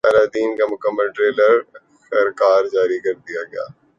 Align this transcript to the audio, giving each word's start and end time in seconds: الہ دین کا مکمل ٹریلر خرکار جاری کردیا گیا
الہ 0.03 0.25
دین 0.33 0.55
کا 0.57 0.65
مکمل 0.65 1.11
ٹریلر 1.11 1.59
خرکار 2.11 2.63
جاری 2.73 2.99
کردیا 2.99 3.43
گیا 3.43 3.65